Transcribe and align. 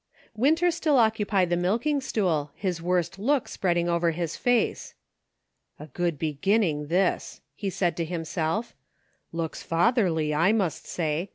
74 0.33 0.33
UNSEEN 0.33 0.41
CONNECTIONS. 0.41 0.41
Winter 0.41 0.75
still 0.75 0.97
occupied 0.97 1.49
the 1.51 1.57
milking 1.61 2.01
stool, 2.01 2.51
his 2.55 2.81
worst 2.81 3.19
look 3.19 3.47
spreading 3.47 3.87
over 3.87 4.09
his 4.09 4.35
face. 4.35 4.95
"A 5.77 5.85
good 5.85 6.17
beginning, 6.17 6.87
this!" 6.87 7.41
he 7.55 7.69
said 7.69 7.95
to 7.97 8.05
himself; 8.05 8.73
"looks 9.31 9.61
fatherly, 9.61 10.33
I 10.33 10.53
must 10.53 10.87
say. 10.87 11.29